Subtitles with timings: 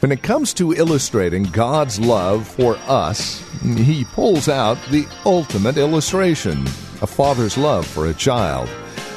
[0.00, 6.64] When it comes to illustrating God's love for us, he pulls out the ultimate illustration
[7.02, 8.70] a father's love for a child.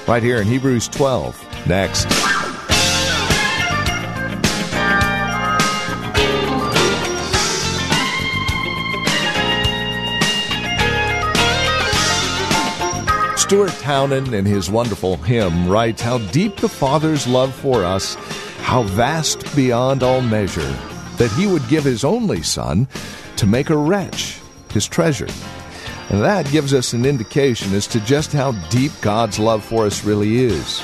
[0.07, 1.67] Right here in Hebrews 12.
[1.67, 2.07] Next.
[13.37, 18.15] Stuart Townend, in his wonderful hymn, writes how deep the Father's love for us,
[18.61, 20.71] how vast beyond all measure,
[21.17, 22.87] that he would give his only Son
[23.35, 25.27] to make a wretch his treasure.
[26.09, 30.03] And that gives us an indication as to just how deep God's love for us
[30.03, 30.83] really is.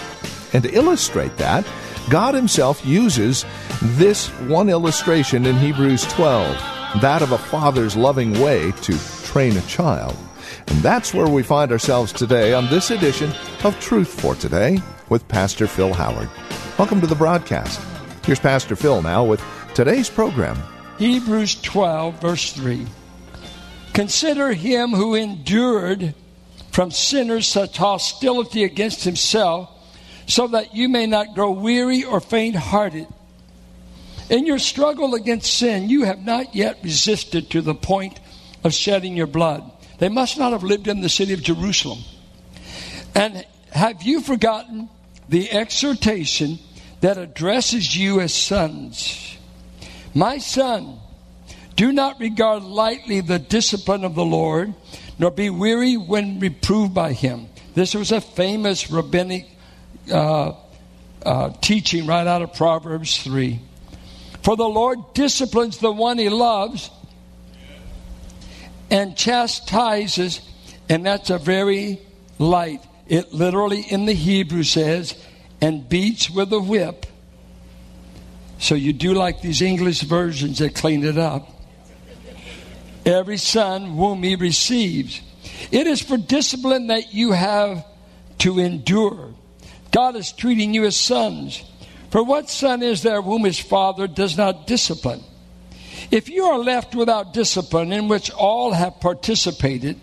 [0.53, 1.67] And to illustrate that,
[2.09, 3.45] God Himself uses
[3.81, 6.55] this one illustration in Hebrews 12,
[7.01, 10.15] that of a father's loving way to train a child.
[10.67, 13.33] And that's where we find ourselves today on this edition
[13.65, 16.29] of Truth for Today with Pastor Phil Howard.
[16.77, 17.81] Welcome to the broadcast.
[18.23, 20.59] Here's Pastor Phil now with today's program.
[20.99, 22.85] Hebrews 12, verse 3.
[23.93, 26.13] Consider him who endured
[26.69, 29.71] from sinners such hostility against himself,
[30.27, 33.07] so that you may not grow weary or faint hearted.
[34.29, 38.19] In your struggle against sin, you have not yet resisted to the point
[38.63, 39.63] of shedding your blood.
[39.97, 42.03] They must not have lived in the city of Jerusalem.
[43.15, 44.89] And have you forgotten
[45.27, 46.59] the exhortation
[47.01, 49.37] that addresses you as sons?
[50.13, 50.99] My son,
[51.75, 54.73] do not regard lightly the discipline of the Lord,
[55.19, 57.47] nor be weary when reproved by him.
[57.75, 59.47] This was a famous rabbinic
[60.11, 60.53] uh,
[61.23, 63.59] uh, teaching right out of Proverbs 3.
[64.41, 66.89] For the Lord disciplines the one he loves
[68.89, 70.41] and chastises,
[70.89, 72.01] and that's a very
[72.39, 72.81] light.
[73.07, 75.21] It literally in the Hebrew says,
[75.61, 77.05] and beats with a whip.
[78.59, 81.49] So you do like these English versions that clean it up.
[83.05, 85.21] Every son whom he receives.
[85.71, 87.85] It is for discipline that you have
[88.39, 89.33] to endure.
[89.91, 91.63] God is treating you as sons.
[92.11, 95.23] For what son is there whom his father does not discipline?
[96.11, 99.99] If you are left without discipline in which all have participated,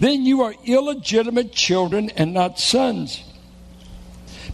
[0.00, 3.22] then you are illegitimate children and not sons.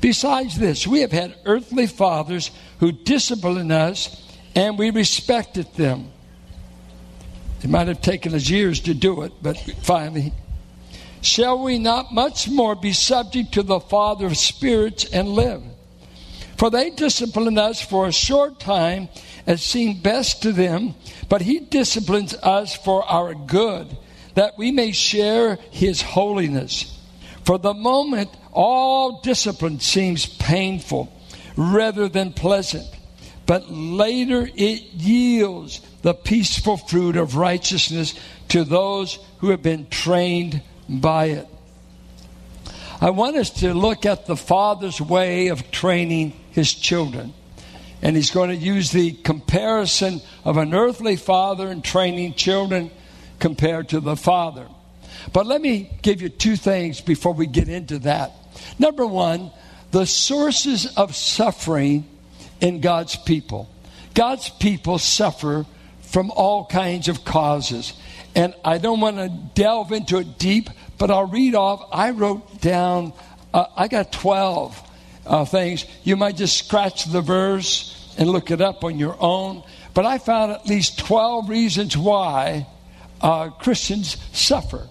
[0.01, 2.51] Besides this, we have had earthly fathers
[2.81, 4.23] who disciplined us
[4.55, 6.11] and we respected them.
[7.63, 10.33] It might have taken us years to do it, but finally.
[11.21, 15.63] Shall we not much more be subject to the Father of spirits and live?
[16.57, 19.09] For they discipline us for a short time
[19.47, 20.95] as seemed best to them,
[21.29, 23.97] but He disciplines us for our good,
[24.35, 26.98] that we may share His holiness.
[27.49, 31.11] For the moment, all discipline seems painful
[31.57, 32.87] rather than pleasant,
[33.47, 38.13] but later it yields the peaceful fruit of righteousness
[38.49, 40.61] to those who have been trained
[40.91, 41.49] by it.
[43.01, 47.33] I want us to look at the Father's way of training his children.
[48.03, 52.91] And he's going to use the comparison of an earthly father in training children
[53.39, 54.69] compared to the Father.
[55.33, 58.33] But let me give you two things before we get into that.
[58.79, 59.51] Number one,
[59.91, 62.07] the sources of suffering
[62.61, 63.69] in God's people.
[64.15, 65.67] God's people suffer
[66.03, 67.93] from all kinds of causes.
[68.35, 71.89] And I don't want to delve into it deep, but I'll read off.
[71.93, 73.13] I wrote down,
[73.53, 74.83] uh, I got 12
[75.27, 75.85] uh, things.
[76.05, 79.63] You might just scratch the verse and look it up on your own.
[79.95, 82.67] But I found at least 12 reasons why
[83.21, 84.89] uh, Christians suffer.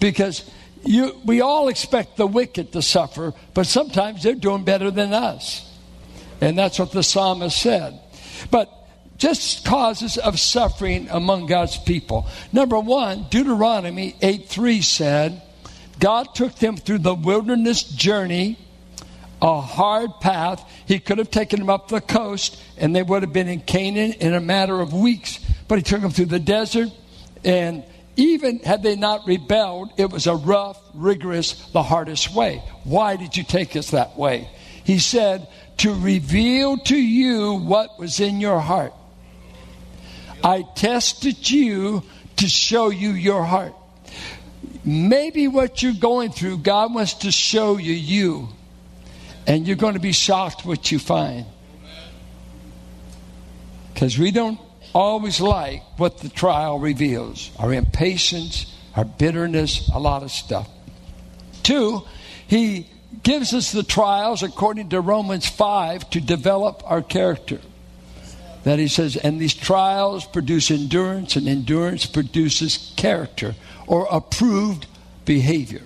[0.00, 0.48] Because
[0.84, 5.64] you, we all expect the wicked to suffer, but sometimes they're doing better than us.
[6.40, 7.98] And that's what the psalmist said.
[8.50, 8.72] But
[9.18, 12.28] just causes of suffering among God's people.
[12.52, 15.42] Number one, Deuteronomy 8 3 said,
[15.98, 18.56] God took them through the wilderness journey,
[19.42, 20.64] a hard path.
[20.86, 24.12] He could have taken them up the coast and they would have been in Canaan
[24.12, 26.90] in a matter of weeks, but He took them through the desert.
[27.44, 27.84] And
[28.18, 32.62] even had they not rebelled, it was a rough, rigorous, the hardest way.
[32.82, 34.50] Why did you take us that way?
[34.82, 35.46] He said,
[35.78, 38.92] to reveal to you what was in your heart.
[40.42, 42.02] I tested you
[42.36, 43.74] to show you your heart.
[44.84, 48.48] Maybe what you're going through, God wants to show you you.
[49.46, 51.46] And you're going to be shocked what you find.
[53.94, 54.58] Because we don't
[54.94, 60.68] always like what the trial reveals our impatience, our bitterness, a lot of stuff.
[61.62, 62.02] Two,
[62.46, 62.86] he
[63.22, 67.60] gives us the trials according to Romans 5 to develop our character.
[68.64, 73.54] That he says, and these trials produce endurance, and endurance produces character
[73.86, 74.86] or approved
[75.24, 75.82] behavior.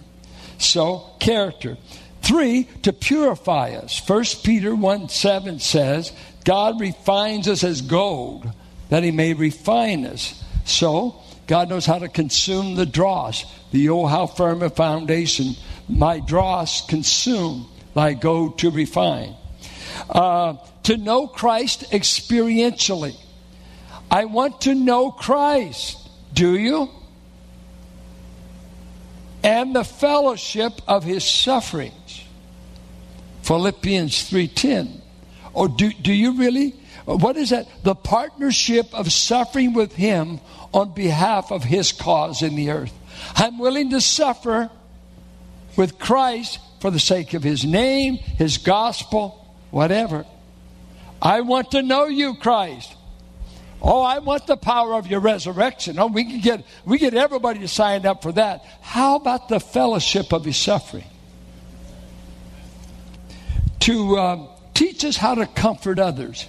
[0.58, 1.76] So, character.
[2.22, 4.00] Three, to purify us.
[4.08, 6.12] 1 Peter 1 7 says,
[6.44, 8.50] God refines us as gold,
[8.92, 10.44] that he may refine us.
[10.66, 11.16] So,
[11.46, 13.46] God knows how to consume the dross.
[13.70, 15.54] The oh, how firm a foundation
[15.88, 19.34] my dross consume, thy gold to refine.
[20.10, 23.16] Uh, to know Christ experientially.
[24.10, 25.96] I want to know Christ.
[26.34, 26.90] Do you?
[29.42, 32.24] And the fellowship of his sufferings.
[33.40, 35.00] Philippians 3:10.
[35.54, 36.74] Or do, do you really?
[37.16, 37.66] What is that?
[37.84, 40.40] The partnership of suffering with him
[40.72, 42.92] on behalf of his cause in the earth.
[43.34, 44.70] I'm willing to suffer
[45.76, 50.26] with Christ for the sake of his name, his gospel, whatever.
[51.20, 52.94] I want to know you, Christ.
[53.80, 55.98] Oh, I want the power of your resurrection.
[55.98, 58.64] Oh, we can get we get everybody to sign up for that.
[58.80, 61.04] How about the fellowship of his suffering?
[63.80, 66.46] To um, teach us how to comfort others.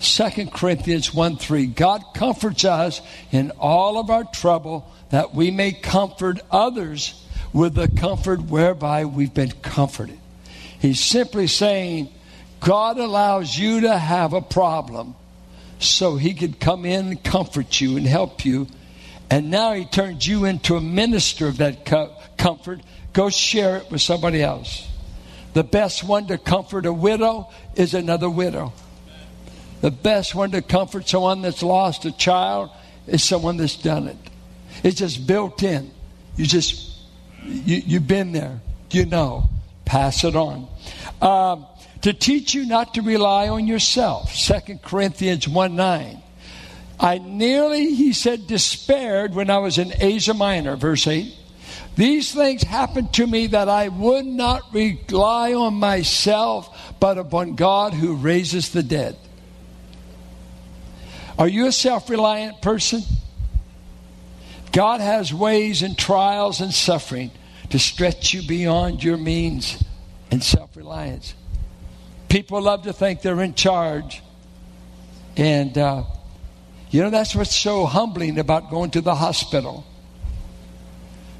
[0.00, 1.66] 2 Corinthians 1 3.
[1.66, 3.00] God comforts us
[3.30, 7.14] in all of our trouble that we may comfort others
[7.52, 10.18] with the comfort whereby we've been comforted.
[10.78, 12.08] He's simply saying,
[12.60, 15.14] God allows you to have a problem
[15.78, 18.68] so he could come in and comfort you and help you.
[19.28, 22.80] And now he turns you into a minister of that co- comfort.
[23.12, 24.86] Go share it with somebody else.
[25.52, 28.72] The best one to comfort a widow is another widow.
[29.80, 32.70] The best one to comfort someone that's lost a child
[33.06, 34.18] is someone that's done it.
[34.82, 35.90] It's just built in.
[36.36, 36.96] You just
[37.44, 38.60] you, you've been there.
[38.90, 39.48] You know.
[39.84, 40.68] Pass it on.
[41.20, 41.66] Um,
[42.02, 44.32] to teach you not to rely on yourself.
[44.36, 46.22] 2 Corinthians 1 9.
[47.00, 51.34] I nearly, he said, despaired when I was in Asia Minor, verse 8.
[51.96, 57.92] These things happened to me that I would not rely on myself, but upon God
[57.92, 59.16] who raises the dead.
[61.40, 63.00] Are you a self reliant person?
[64.72, 67.30] God has ways and trials and suffering
[67.70, 69.82] to stretch you beyond your means
[70.30, 71.34] and self reliance.
[72.28, 74.22] People love to think they're in charge.
[75.34, 76.04] And, uh,
[76.90, 79.86] you know, that's what's so humbling about going to the hospital.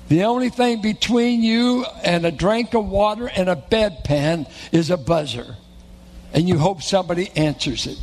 [0.08, 4.96] The only thing between you and a drink of water and a bedpan is a
[4.96, 5.56] buzzer.
[6.32, 7.98] And you hope somebody answers it.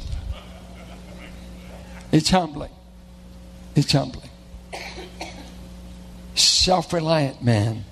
[2.12, 2.72] It's humbling.
[3.76, 4.30] It's humbling
[6.68, 7.86] self reliant man.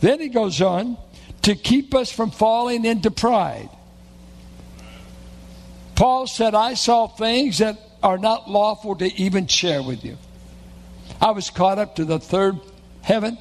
[0.00, 0.96] Then he goes on
[1.42, 3.68] to keep us from falling into pride.
[5.94, 10.16] Paul said, I saw things that are not lawful to even share with you.
[11.20, 12.58] I was caught up to the third
[13.02, 13.38] heaven,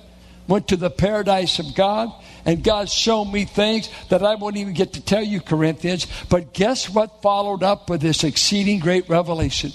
[0.52, 2.12] went to the paradise of God,
[2.46, 6.06] and God showed me things that I won't even get to tell you, Corinthians.
[6.30, 9.72] But guess what followed up with this exceeding great revelation?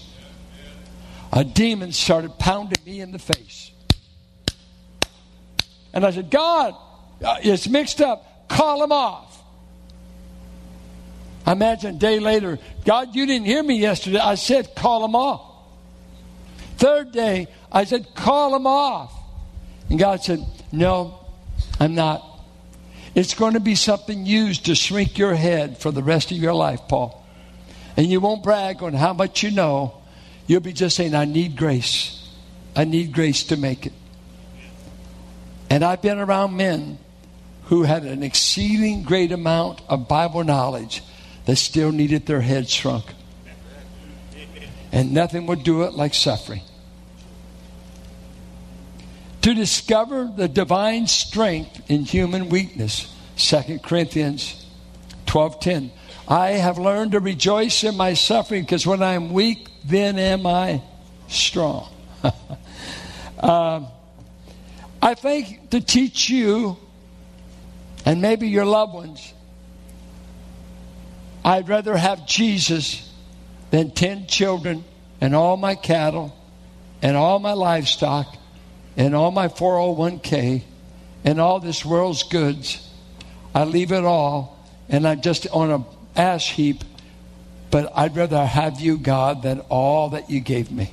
[1.33, 3.71] A demon started pounding me in the face.
[5.95, 6.75] And I said, God,
[7.25, 8.49] uh, it's mixed up.
[8.49, 9.43] Call him off.
[11.47, 14.19] I imagine a day later, God, you didn't hear me yesterday.
[14.19, 15.55] I said, call him off.
[16.77, 19.15] Third day, I said, call him off.
[19.89, 21.19] And God said, no,
[21.81, 22.23] I'm not.
[23.15, 26.53] It's going to be something used to shrink your head for the rest of your
[26.53, 27.25] life, Paul.
[27.97, 30.03] And you won't brag on how much you know.
[30.47, 32.29] You'll be just saying, I need grace.
[32.77, 33.95] I need grace to make it.
[35.71, 36.99] And I've been around men
[37.65, 41.03] who had an exceeding great amount of Bible knowledge
[41.47, 43.07] that still needed their heads shrunk.
[44.93, 46.61] And nothing would do it like suffering.
[49.47, 54.67] To discover the divine strength in human weakness, 2 Corinthians
[55.27, 55.93] 12:10.
[56.27, 60.83] I have learned to rejoice in my suffering because when I'm weak, then am I
[61.29, 61.89] strong.
[63.39, 63.87] um,
[65.01, 66.77] I think to teach you
[68.05, 69.33] and maybe your loved ones,
[71.45, 73.09] I'd rather have Jesus
[73.71, 74.83] than 10 children
[75.21, 76.37] and all my cattle
[77.01, 78.37] and all my livestock
[78.97, 80.63] and all my 401k
[81.25, 82.89] and all this world's goods.
[83.55, 85.85] I leave it all and I'm just on a
[86.19, 86.85] ash heap,
[87.71, 90.93] but I'd rather have you, God, than all that you gave me.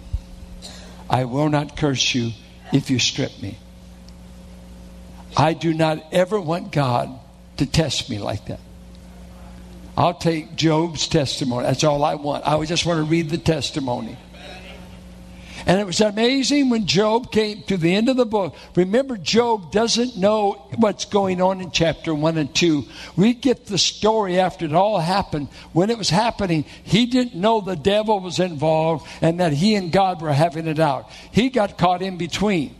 [1.09, 2.31] I will not curse you
[2.71, 3.57] if you strip me.
[5.35, 7.19] I do not ever want God
[7.57, 8.59] to test me like that.
[9.95, 11.65] I'll take Job's testimony.
[11.65, 12.47] That's all I want.
[12.47, 14.17] I just want to read the testimony.
[15.65, 18.55] And it was amazing when Job came to the end of the book.
[18.75, 22.83] Remember, Job doesn't know what's going on in chapter 1 and 2.
[23.15, 25.47] We get the story after it all happened.
[25.71, 29.91] When it was happening, he didn't know the devil was involved and that he and
[29.91, 31.09] God were having it out.
[31.31, 32.75] He got caught in between.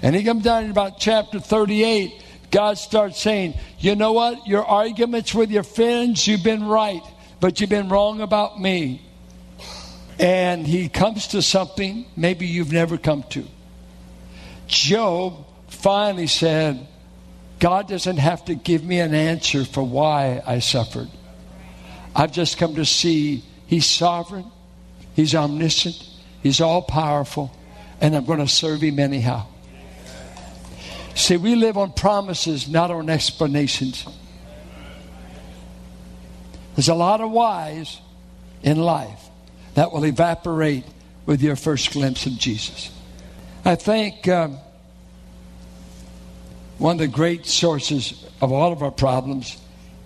[0.00, 2.24] And he comes down in about chapter 38.
[2.50, 4.46] God starts saying, You know what?
[4.46, 7.02] Your arguments with your friends, you've been right,
[7.40, 9.02] but you've been wrong about me.
[10.18, 13.44] And he comes to something maybe you've never come to.
[14.66, 16.86] Job finally said,
[17.60, 21.08] God doesn't have to give me an answer for why I suffered.
[22.14, 24.46] I've just come to see He's sovereign,
[25.14, 26.08] He's omniscient,
[26.42, 27.52] He's all powerful,
[28.00, 29.46] and I'm going to serve Him anyhow.
[31.14, 34.06] See, we live on promises, not on explanations.
[36.76, 38.00] There's a lot of whys
[38.62, 39.27] in life
[39.74, 40.84] that will evaporate
[41.26, 42.90] with your first glimpse of Jesus.
[43.64, 44.58] I think um,
[46.78, 49.56] one of the great sources of all of our problems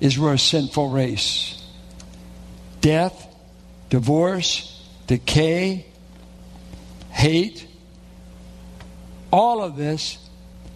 [0.00, 1.62] is we're a sinful race.
[2.80, 3.28] Death,
[3.88, 5.86] divorce, decay,
[7.10, 7.66] hate,
[9.30, 10.18] all of this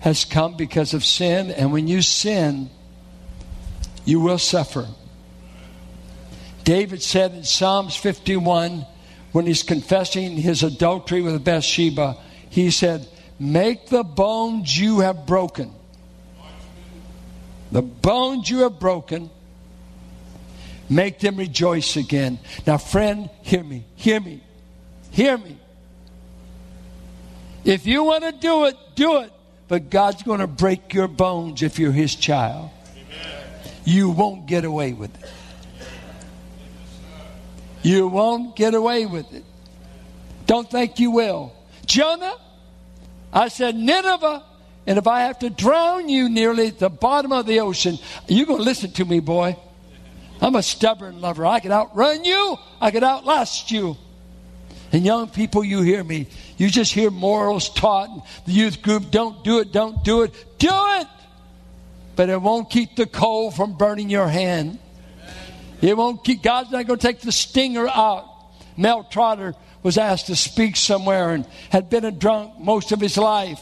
[0.00, 2.70] has come because of sin, and when you sin,
[4.04, 4.86] you will suffer.
[6.66, 8.84] David said in Psalms 51,
[9.30, 12.18] when he's confessing his adultery with Bathsheba,
[12.50, 13.06] he said,
[13.38, 15.72] Make the bones you have broken,
[17.70, 19.30] the bones you have broken,
[20.90, 22.40] make them rejoice again.
[22.66, 24.42] Now, friend, hear me, hear me,
[25.12, 25.56] hear me.
[27.64, 29.32] If you want to do it, do it.
[29.68, 32.70] But God's going to break your bones if you're His child.
[32.96, 33.44] Amen.
[33.84, 35.30] You won't get away with it.
[37.86, 39.44] You won't get away with it.
[40.46, 41.52] Don't think you will.
[41.86, 42.34] Jonah,
[43.32, 44.42] I said, Nineveh,
[44.88, 48.46] and if I have to drown you nearly at the bottom of the ocean, you're
[48.46, 49.56] going to listen to me, boy.
[50.40, 51.46] I'm a stubborn lover.
[51.46, 53.96] I could outrun you, I could outlast you.
[54.90, 56.26] And young people, you hear me.
[56.56, 58.26] You just hear morals taught.
[58.46, 60.34] The youth group, don't do it, don't do it.
[60.58, 61.06] Do it!
[62.16, 64.80] But it won't keep the coal from burning your hand.
[65.80, 68.24] It won't keep, God's not going to take the stinger out.
[68.76, 73.16] Mel Trotter was asked to speak somewhere and had been a drunk most of his
[73.16, 73.60] life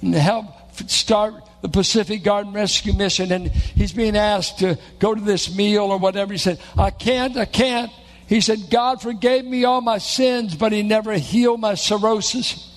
[0.00, 0.46] and help
[0.88, 3.32] start the Pacific Garden Rescue Mission.
[3.32, 6.32] And he's being asked to go to this meal or whatever.
[6.32, 7.90] He said, I can't, I can't.
[8.26, 12.68] He said, God forgave me all my sins, but He never healed my cirrhosis.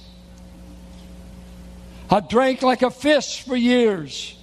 [2.09, 4.35] I drank like a fish for years.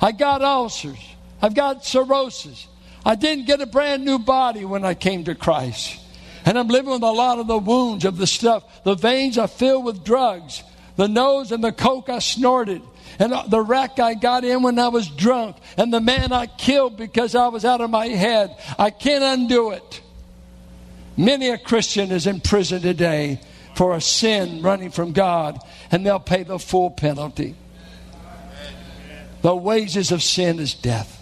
[0.00, 0.98] I got ulcers.
[1.40, 2.66] I've got cirrhosis.
[3.06, 5.96] I didn't get a brand new body when I came to Christ.
[6.44, 8.82] And I'm living with a lot of the wounds of the stuff.
[8.82, 10.64] The veins are filled with drugs.
[10.96, 12.82] The nose and the coke I snorted.
[13.20, 15.56] And uh, the wreck I got in when I was drunk.
[15.76, 18.56] And the man I killed because I was out of my head.
[18.76, 20.00] I can't undo it.
[21.16, 23.40] Many a Christian is in prison today
[23.76, 25.60] for a sin running from God.
[25.92, 27.54] And they'll pay the full penalty.
[29.42, 31.15] The wages of sin is death.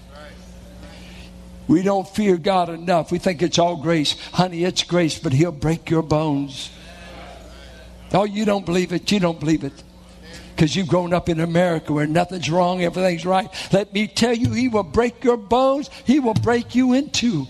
[1.67, 3.11] We don't fear God enough.
[3.11, 4.17] We think it's all grace.
[4.33, 6.71] Honey, it's grace, but He'll break your bones.
[8.13, 9.11] Oh, you don't believe it.
[9.11, 9.73] You don't believe it.
[10.55, 13.49] Because you've grown up in America where nothing's wrong, everything's right.
[13.73, 17.49] Let me tell you, He will break your bones, He will break you in two.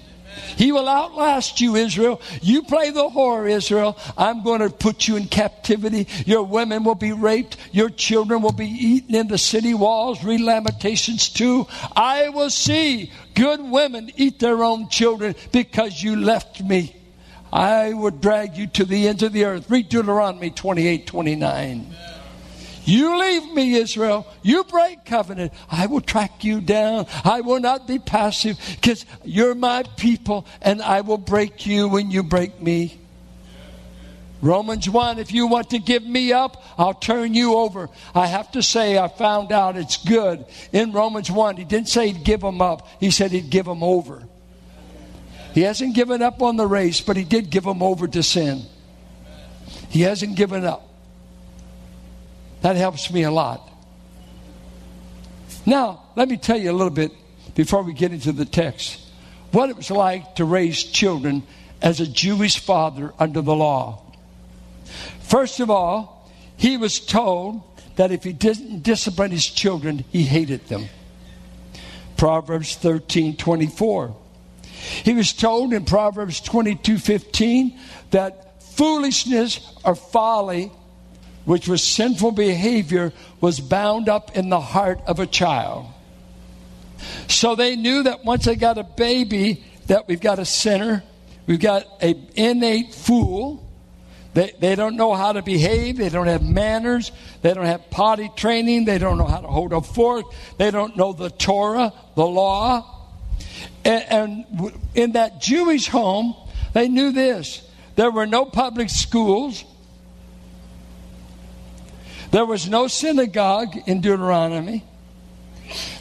[0.56, 2.20] He will outlast you, Israel.
[2.42, 3.98] You play the whore, Israel.
[4.16, 6.08] I'm going to put you in captivity.
[6.26, 7.56] Your women will be raped.
[7.72, 10.22] Your children will be eaten in the city walls.
[10.24, 11.66] Read Lamentations 2.
[11.96, 16.94] I will see good women eat their own children because you left me.
[17.52, 19.70] I will drag you to the ends of the earth.
[19.70, 21.94] Read Deuteronomy 28 29.
[22.84, 24.26] You leave me, Israel.
[24.42, 25.52] You break covenant.
[25.70, 27.06] I will track you down.
[27.24, 32.10] I will not be passive because you're my people and I will break you when
[32.10, 33.00] you break me.
[34.42, 37.88] Romans 1, if you want to give me up, I'll turn you over.
[38.14, 40.44] I have to say, I found out it's good.
[40.70, 43.82] In Romans 1, he didn't say he'd give them up, he said he'd give them
[43.82, 44.22] over.
[45.54, 48.64] He hasn't given up on the race, but he did give them over to sin.
[49.88, 50.93] He hasn't given up.
[52.64, 53.70] That helps me a lot.
[55.66, 57.12] Now, let me tell you a little bit
[57.54, 59.00] before we get into the text
[59.52, 61.42] what it was like to raise children
[61.82, 64.00] as a Jewish father under the law.
[65.20, 67.60] First of all, he was told
[67.96, 70.86] that if he didn't discipline his children, he hated them.
[72.16, 74.16] Proverbs 13 24.
[75.04, 77.78] He was told in Proverbs 22 15
[78.12, 80.72] that foolishness or folly,
[81.44, 85.86] which was sinful behavior, was bound up in the heart of a child.
[87.28, 91.02] So they knew that once they got a baby, that we've got a sinner,
[91.46, 93.60] we've got an innate fool.
[94.32, 95.96] They, they don't know how to behave.
[95.96, 97.12] They don't have manners.
[97.42, 98.84] They don't have potty training.
[98.84, 100.26] They don't know how to hold a fork.
[100.58, 102.90] They don't know the Torah, the law.
[103.84, 106.34] And, and in that Jewish home,
[106.72, 109.64] they knew this there were no public schools.
[112.34, 114.82] There was no synagogue in Deuteronomy.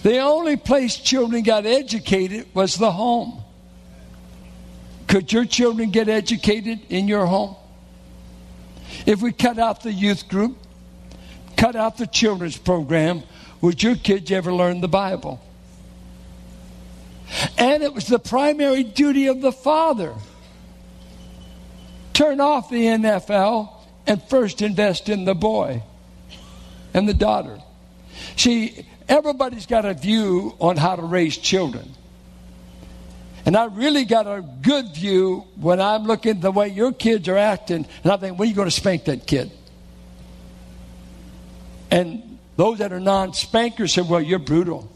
[0.01, 3.43] The only place children got educated was the home.
[5.07, 7.55] Could your children get educated in your home?
[9.05, 10.57] If we cut out the youth group,
[11.55, 13.21] cut out the children's program,
[13.61, 15.39] would your kids ever learn the Bible?
[17.59, 20.15] And it was the primary duty of the father.
[22.13, 23.71] Turn off the NFL
[24.07, 25.83] and first invest in the boy
[26.93, 27.59] and the daughter.
[28.35, 31.91] See, everybody's got a view on how to raise children.
[33.45, 37.37] And I really got a good view when I'm looking the way your kids are
[37.37, 39.51] acting, and I think, when are you going to spank that kid?
[41.91, 44.89] And those that are non spankers say, well, you're brutal.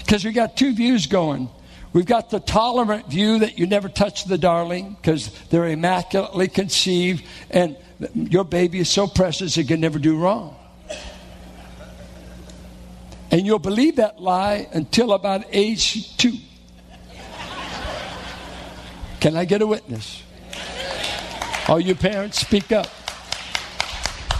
[0.00, 1.48] Because we got two views going.
[1.92, 7.24] We've got the tolerant view that you never touch the darling because they're immaculately conceived
[7.50, 7.76] and
[8.14, 10.56] your baby is so precious it can never do wrong.
[13.30, 16.34] And you'll believe that lie until about age two.
[19.20, 20.22] Can I get a witness?
[21.66, 22.86] All you parents, speak up.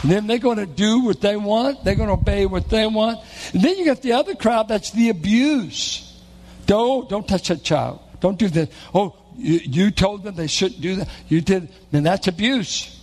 [0.02, 1.82] And then they're going to do what they want.
[1.82, 3.20] They're going to obey what they want.
[3.54, 6.20] And then you got the other crowd that's the abuse.
[6.66, 8.00] Don't, don't touch that child.
[8.20, 8.70] Don't do that.
[8.94, 11.08] Oh, you, you told them they shouldn't do that.
[11.28, 11.68] You did.
[11.90, 12.93] Then that's abuse.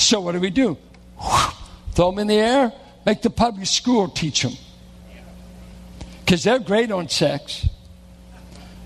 [0.00, 0.76] So what do we do?
[1.92, 2.72] Throw them in the air.
[3.06, 4.52] Make the public school teach them
[6.30, 7.68] because they're great on sex,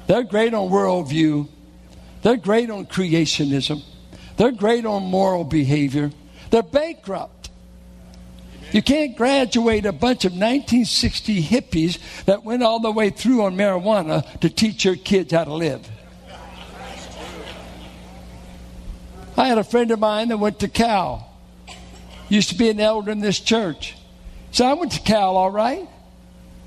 [0.07, 1.46] they're great on worldview,
[2.22, 3.83] they're great on creationism,
[4.38, 6.11] they're great on moral behavior,
[6.48, 7.50] they're bankrupt.
[8.72, 13.57] You can't graduate a bunch of 1960 hippies that went all the way through on
[13.57, 15.87] marijuana to teach your kids how to live.
[19.37, 21.31] I had a friend of mine that went to Cal.
[22.29, 23.97] Used to be an elder in this church.
[24.53, 25.88] So I went to Cal, all right.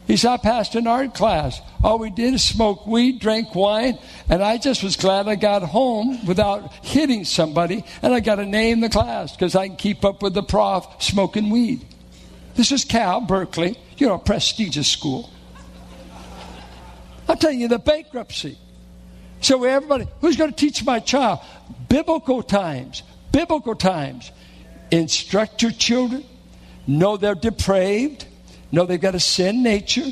[0.08, 1.60] He said, I passed an art class.
[1.84, 4.00] All we did is smoke weed, drink wine,
[4.30, 8.46] and I just was glad I got home without hitting somebody, and I got a
[8.46, 11.86] name in the class because I can keep up with the prof smoking weed.
[12.56, 15.30] This is Cal, Berkeley, you know, a prestigious school.
[17.28, 18.58] I'm telling you, the bankruptcy.
[19.42, 21.40] So everybody, who's going to teach my child?
[21.90, 24.32] Biblical times, biblical times.
[24.90, 26.24] Instruct your children,
[26.88, 28.26] know they're depraved
[28.72, 30.12] no, they've got a sin nature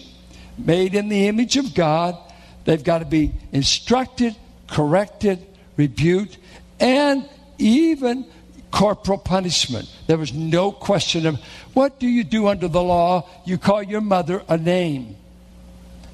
[0.57, 2.17] made in the image of God.
[2.63, 4.35] They've got to be instructed,
[4.67, 5.45] corrected,
[5.77, 6.37] rebuked,
[6.79, 8.25] and even
[8.71, 9.93] corporal punishment.
[10.07, 11.39] There was no question of
[11.73, 13.29] what do you do under the law?
[13.45, 15.17] You call your mother a name.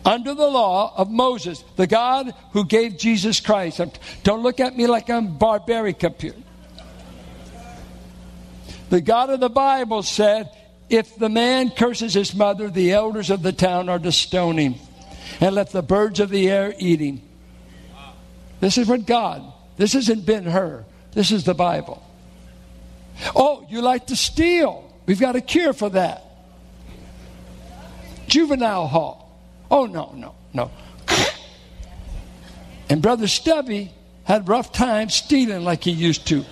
[0.04, 3.80] Under the law of Moses, the God who gave Jesus Christ.
[4.24, 6.36] Don't look at me like I'm barbaric up here.
[8.90, 10.50] The God of the Bible said,
[10.90, 14.76] if the man curses his mother, the elders of the town are to stone him,
[15.40, 17.22] and let the birds of the air eat him.
[18.60, 19.42] This is what God,
[19.78, 20.84] this hasn't been her,
[21.14, 22.04] this is the Bible.
[23.36, 24.92] Oh, you like to steal?
[25.06, 26.26] We've got a cure for that.
[28.28, 29.21] Juvenile hall.
[29.72, 30.70] Oh, no, no, no.
[32.90, 33.90] And Brother Stubby
[34.26, 36.44] had rough time stealing like he used to.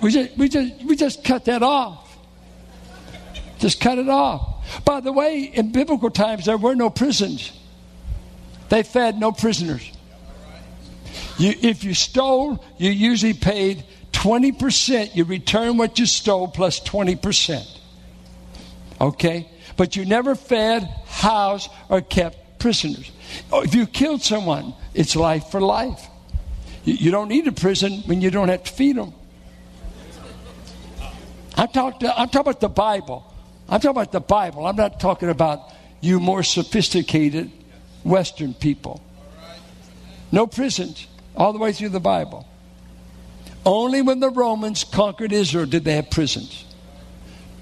[0.00, 2.16] We just, we just, we just cut that off.
[3.58, 4.84] Just cut it off.
[4.84, 7.52] By the way, in biblical times, there were no prisons.
[8.68, 9.90] They fed no prisoners.
[11.36, 15.16] You, if you stole, you usually paid 20%.
[15.16, 17.66] You return what you stole plus 20%.
[19.04, 19.46] Okay?
[19.76, 23.10] But you never fed, housed, or kept prisoners.
[23.52, 26.08] Oh, if you killed someone, it's life for life.
[26.84, 29.12] You, don't need a prison when you don't have to feed them.
[31.56, 33.32] I'm talking, uh, I'm talking about the Bible.
[33.68, 34.66] I'm talking about the Bible.
[34.66, 35.60] I'm not talking about
[36.00, 37.50] you more sophisticated
[38.04, 39.02] Western people.
[40.32, 42.46] No prisons all the way through the Bible.
[43.64, 46.64] Only when the Romans conquered Israel did they have prisons.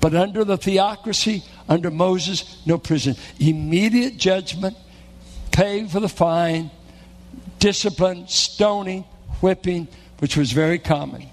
[0.03, 3.15] But under the theocracy, under Moses, no prison.
[3.39, 4.77] Immediate judgment,
[5.53, 6.73] pay for the fine,
[7.61, 9.05] discipline, stoning,
[9.41, 9.87] whipping,
[10.19, 11.29] which was very common.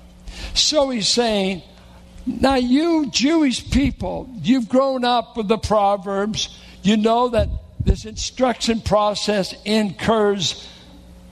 [0.53, 1.63] So he's saying,
[2.27, 6.55] now you Jewish people, you've grown up with the Proverbs.
[6.83, 10.67] You know that this instruction process incurs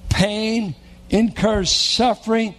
[0.10, 0.74] pain,
[1.12, 2.56] incurs suffering,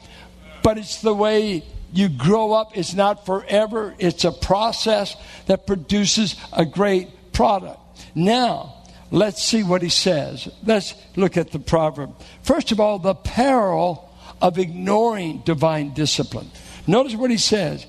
[0.63, 2.77] but it's the way you grow up.
[2.77, 7.81] It's not forever, it's a process that produces a great product.
[8.15, 8.75] Now,
[9.11, 10.49] let's see what he says.
[10.65, 12.15] Let's look at the proverb.
[12.43, 14.09] First of all, the peril
[14.41, 16.51] of ignoring divine discipline.
[16.87, 17.87] Notice what he says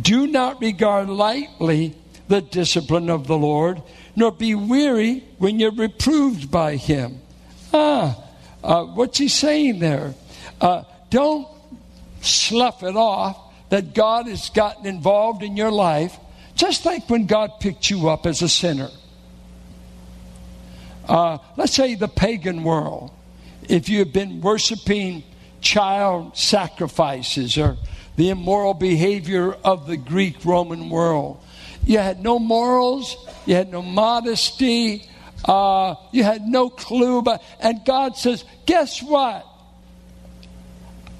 [0.00, 1.94] Do not regard lightly
[2.28, 3.82] the discipline of the Lord,
[4.14, 7.20] nor be weary when you're reproved by him.
[7.74, 8.22] Ah,
[8.62, 10.14] uh, what's he saying there?
[10.60, 11.48] Uh, don't
[12.20, 13.38] slough it off
[13.70, 16.16] that God has gotten involved in your life,
[16.54, 18.88] just like when God picked you up as a sinner.
[21.08, 23.10] Uh, let's say the pagan world.
[23.68, 25.22] If you have been worshiping
[25.60, 27.76] child sacrifices or
[28.16, 31.42] the immoral behavior of the Greek Roman world,
[31.84, 35.08] you had no morals, you had no modesty,
[35.44, 37.22] uh, you had no clue.
[37.22, 39.46] But, and God says, guess what?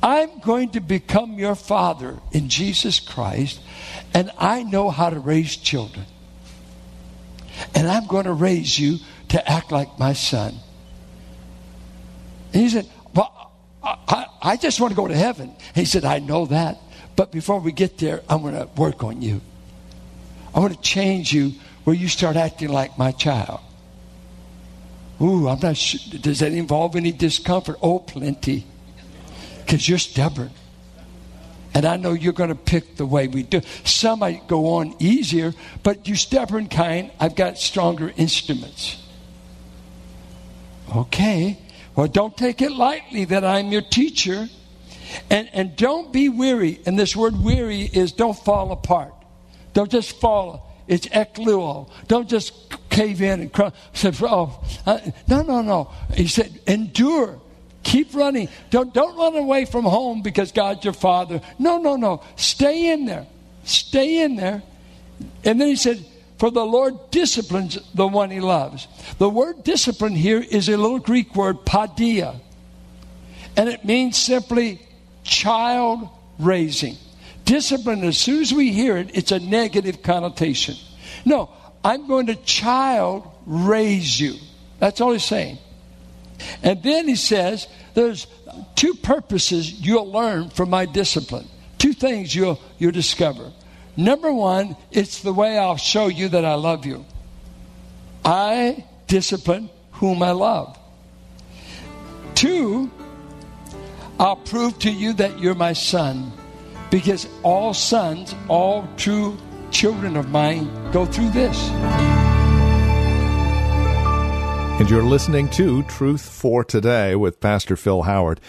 [0.03, 3.61] I'm going to become your father in Jesus Christ,
[4.15, 6.07] and I know how to raise children.
[7.75, 10.55] And I'm going to raise you to act like my son.
[12.53, 15.55] And he said, Well, I, I just want to go to heaven.
[15.75, 16.79] He said, I know that.
[17.17, 19.43] But before we get there, I'm going to work on you.
[20.55, 21.53] I want to change you
[21.85, 23.61] where you start acting like my child.
[25.21, 26.19] Ooh, I'm not sure.
[26.19, 27.77] Does that involve any discomfort?
[27.83, 28.67] Oh, plenty
[29.71, 30.51] because you're stubborn.
[31.75, 33.61] And I know you're going to pick the way we do.
[33.85, 35.55] Some might go on easier,
[35.85, 39.01] but you stubborn kind, I've got stronger instruments.
[40.97, 41.57] Okay.
[41.95, 44.49] Well, don't take it lightly that I'm your teacher.
[45.31, 46.81] And, and don't be weary.
[46.85, 49.15] And this word weary is don't fall apart.
[49.73, 50.75] Don't just fall.
[50.89, 51.89] It's ekluo.
[52.09, 53.71] Don't just cave in and cry.
[54.23, 55.93] Oh, uh, no, no, no.
[56.17, 57.41] He said, endure.
[57.83, 58.49] Keep running.
[58.71, 61.41] Don't, don't run away from home because God's your father.
[61.59, 62.23] No, no, no.
[62.37, 63.27] Stay in there.
[63.65, 64.63] Stay in there.
[65.45, 66.05] And then he said,
[66.39, 68.87] For the Lord disciplines the one he loves.
[69.19, 72.41] The word discipline here is a little Greek word, paideia.
[73.57, 74.81] And it means simply
[75.23, 76.97] child raising.
[77.45, 80.77] Discipline, as soon as we hear it, it's a negative connotation.
[81.25, 81.51] No,
[81.85, 84.35] I'm going to child raise you.
[84.79, 85.59] That's all he's saying.
[86.63, 88.27] And then he says, there's
[88.75, 91.49] two purposes you'll learn from my discipline.
[91.79, 93.53] Two things you'll, you'll discover.
[93.97, 97.05] Number one, it's the way I'll show you that I love you.
[98.25, 100.79] I discipline whom I love.
[102.35, 102.91] Two,
[104.19, 106.33] I'll prove to you that you're my son.
[106.91, 109.37] Because all sons, all true
[109.71, 112.20] children of mine go through this.
[114.81, 118.41] And you're listening to Truth for Today with Pastor Phil Howard,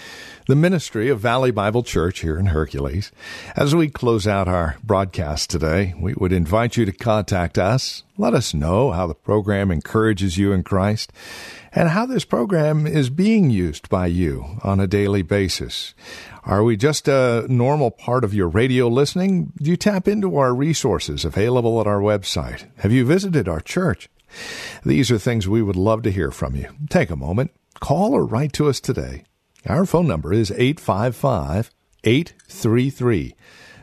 [0.47, 3.11] the ministry of Valley Bible Church here in Hercules.
[3.57, 8.03] As we close out our broadcast today, we would invite you to contact us.
[8.17, 11.11] Let us know how the program encourages you in Christ
[11.73, 15.93] and how this program is being used by you on a daily basis.
[16.45, 19.51] Are we just a normal part of your radio listening?
[19.61, 22.69] Do you tap into our resources available at our website?
[22.77, 24.07] Have you visited our church?
[24.85, 26.69] These are things we would love to hear from you.
[26.89, 29.23] Take a moment, call or write to us today.
[29.67, 31.71] Our phone number is 855
[32.03, 33.35] 833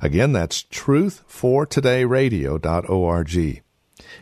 [0.00, 3.62] Again, that's truthfortodayradio.org.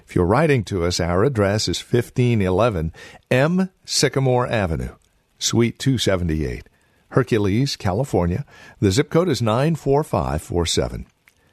[0.07, 2.93] If you're writing to us, our address is 1511
[3.31, 3.71] M.
[3.85, 4.95] Sycamore Avenue,
[5.39, 6.69] Suite 278,
[7.11, 8.45] Hercules, California.
[8.81, 11.07] The zip code is 94547.